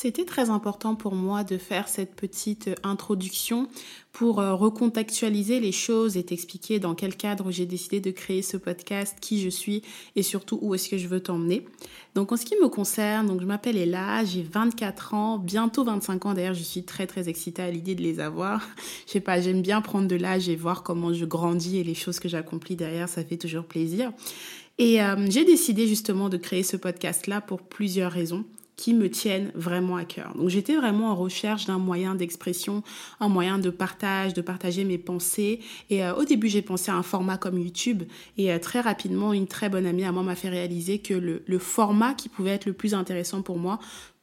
[0.00, 3.66] C'était très important pour moi de faire cette petite introduction
[4.12, 8.56] pour euh, recontextualiser les choses et t'expliquer dans quel cadre j'ai décidé de créer ce
[8.56, 9.82] podcast, qui je suis
[10.14, 11.66] et surtout où est-ce que je veux t'emmener.
[12.14, 16.34] Donc en ce qui me concerne, je m'appelle Ella, j'ai 24 ans, bientôt 25 ans
[16.34, 18.68] d'ailleurs, je suis très très excitée à l'idée de les avoir.
[19.08, 21.94] Je sais pas, j'aime bien prendre de l'âge et voir comment je grandis et les
[21.94, 24.12] choses que j'accomplis derrière, ça fait toujours plaisir.
[24.78, 28.44] Et euh, j'ai décidé justement de créer ce podcast là pour plusieurs raisons
[28.78, 30.32] qui me tiennent vraiment à cœur.
[30.36, 32.84] Donc j'étais vraiment en recherche d'un moyen d'expression,
[33.18, 35.58] un moyen de partage, de partager mes pensées.
[35.90, 38.04] Et euh, au début, j'ai pensé à un format comme YouTube.
[38.38, 41.42] Et euh, très rapidement, une très bonne amie à moi m'a fait réaliser que le,
[41.44, 43.80] le format qui pouvait être le plus intéressant pour moi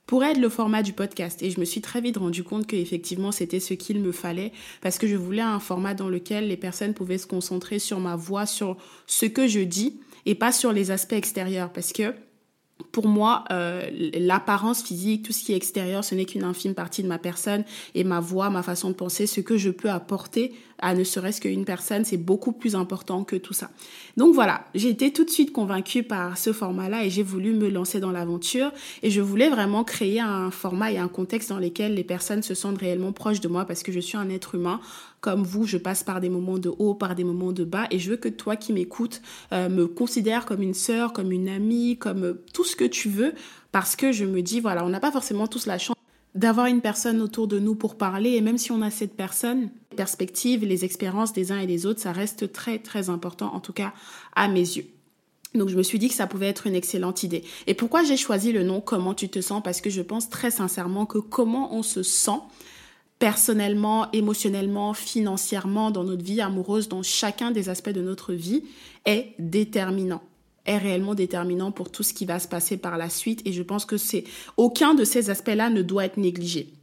[0.08, 1.44] pourrait être le format du podcast.
[1.44, 4.98] Et je me suis très vite rendu compte qu'effectivement, c'était ce qu'il me fallait parce
[4.98, 8.46] que je voulais un format dans lequel les personnes pouvaient se concentrer sur ma voix,
[8.46, 11.74] sur ce que je dis et pas sur les aspects extérieurs.
[11.74, 12.14] Parce que
[12.92, 17.04] pour moi, euh, l'apparence physique, tout ce qui est extérieur, ce n'est qu'une infime partie
[17.04, 20.54] de ma personne et ma voix, ma façon de penser, ce que je peux apporter
[20.80, 23.70] à ne serait-ce qu'une personne, c'est beaucoup plus important que tout ça.
[24.18, 27.70] Donc voilà, j'ai été tout de suite convaincue par ce format-là et j'ai voulu me
[27.70, 28.72] lancer dans l'aventure
[29.04, 32.54] et je voulais vraiment créer un format et un contexte dans lequel les personnes se
[32.54, 34.80] sentent réellement proches de moi parce que je suis un être humain
[35.26, 37.98] comme vous, je passe par des moments de haut, par des moments de bas, et
[37.98, 41.98] je veux que toi qui m'écoutes euh, me considères comme une sœur, comme une amie,
[41.98, 43.34] comme tout ce que tu veux,
[43.72, 45.95] parce que je me dis, voilà, on n'a pas forcément tous la chance
[46.36, 49.70] d'avoir une personne autour de nous pour parler, et même si on a cette personne,
[49.92, 53.62] les perspectives, les expériences des uns et des autres, ça reste très très important, en
[53.62, 53.94] tout cas
[54.36, 54.86] à mes yeux.
[55.54, 57.44] Donc je me suis dit que ça pouvait être une excellente idée.
[57.66, 59.64] Et pourquoi j'ai choisi le nom Comment tu te sens?
[59.64, 62.42] Parce que je pense très sincèrement que comment on se sent,
[63.18, 68.64] personnellement, émotionnellement, financièrement, dans notre vie amoureuse, dans chacun des aspects de notre vie,
[69.06, 70.22] est déterminant
[70.66, 73.64] est réellement déterminant pour tout ce qui va se passer par la suite et je
[73.64, 74.24] pense que c'est
[74.58, 76.74] aucun de ces aspects-là ne doit être négligé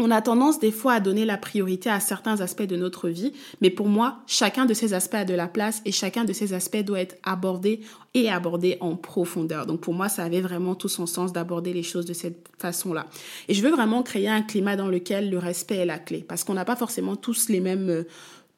[0.00, 3.32] on a tendance des fois à donner la priorité à certains aspects de notre vie,
[3.60, 6.54] mais pour moi, chacun de ces aspects a de la place et chacun de ces
[6.54, 7.80] aspects doit être abordé
[8.14, 9.66] et abordé en profondeur.
[9.66, 13.06] Donc pour moi, ça avait vraiment tout son sens d'aborder les choses de cette façon-là.
[13.48, 16.44] Et je veux vraiment créer un climat dans lequel le respect est la clé, parce
[16.44, 18.04] qu'on n'a pas forcément tous les mêmes euh,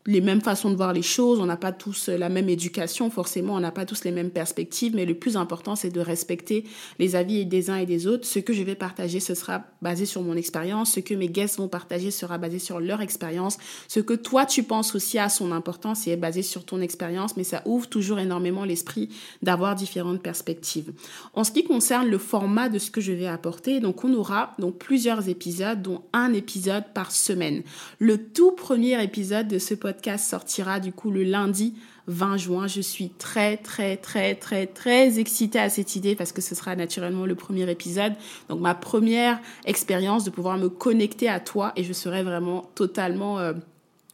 [0.06, 3.54] les mêmes façons de voir les choses, on n'a pas tous la même éducation, forcément,
[3.54, 6.64] on n'a pas tous les mêmes perspectives, mais le plus important, c'est de respecter
[6.98, 8.26] les avis des uns et des autres.
[8.26, 11.58] Ce que je vais partager, ce sera basé sur mon expérience, ce que mes guests
[11.58, 15.52] vont partager sera basé sur leur expérience, ce que toi tu penses aussi à son
[15.52, 19.08] importance et est basé sur ton expérience, mais ça ouvre toujours énormément l'esprit
[19.40, 20.92] d'avoir différentes perspectives.
[21.34, 24.54] En ce qui concerne le format de ce que je vais apporter, donc on aura
[24.58, 27.62] donc plusieurs épisodes, dont un épisode par semaine.
[28.00, 31.74] Le tout premier épisode de ce podcast podcast sortira du coup le lundi
[32.06, 32.66] 20 juin.
[32.66, 36.74] Je suis très très très très très excitée à cette idée parce que ce sera
[36.76, 38.14] naturellement le premier épisode.
[38.48, 43.38] Donc ma première expérience de pouvoir me connecter à toi et je serai vraiment totalement
[43.38, 43.52] euh,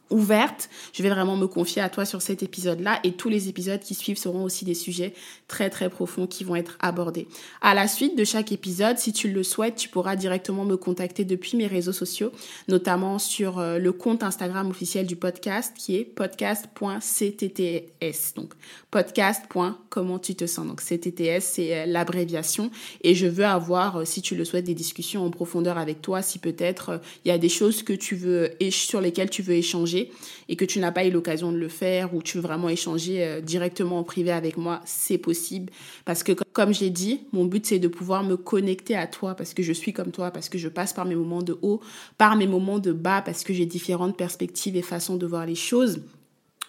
[0.09, 0.69] ouverte.
[0.93, 3.95] Je vais vraiment me confier à toi sur cet épisode-là et tous les épisodes qui
[3.95, 5.13] suivent seront aussi des sujets
[5.47, 7.27] très très profonds qui vont être abordés.
[7.61, 11.25] À la suite de chaque épisode, si tu le souhaites, tu pourras directement me contacter
[11.25, 12.31] depuis mes réseaux sociaux,
[12.67, 18.35] notamment sur euh, le compte Instagram officiel du podcast qui est podcast.ctts.
[18.35, 18.53] Donc
[18.91, 19.43] podcast.
[19.89, 20.67] Comment tu te sens.
[20.67, 22.71] Donc ctts c'est euh, l'abréviation
[23.01, 26.21] et je veux avoir euh, si tu le souhaites des discussions en profondeur avec toi
[26.21, 29.98] si peut-être il y a des choses que tu veux sur lesquelles tu veux échanger
[30.47, 33.23] et que tu n'as pas eu l'occasion de le faire ou tu veux vraiment échanger
[33.23, 35.71] euh, directement en privé avec moi, c'est possible.
[36.05, 39.53] Parce que comme j'ai dit, mon but c'est de pouvoir me connecter à toi parce
[39.53, 41.81] que je suis comme toi, parce que je passe par mes moments de haut,
[42.17, 45.55] par mes moments de bas, parce que j'ai différentes perspectives et façons de voir les
[45.55, 46.01] choses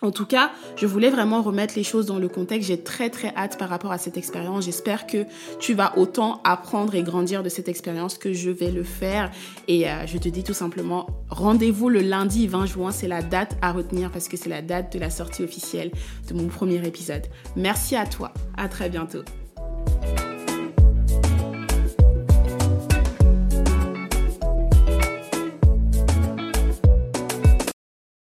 [0.02, 2.68] En tout cas, je voulais vraiment remettre les choses dans le contexte.
[2.68, 4.64] J'ai très très hâte par rapport à cette expérience.
[4.64, 5.26] J'espère que
[5.58, 9.30] tu vas autant apprendre et grandir de cette expérience que je vais le faire.
[9.68, 12.92] Et euh, je te dis tout simplement, rendez-vous le lundi 20 juin.
[12.92, 15.90] C'est la date à retenir parce que c'est la date de la sortie officielle
[16.28, 17.26] de mon premier épisode.
[17.56, 18.32] Merci à toi.
[18.56, 19.22] À très bientôt.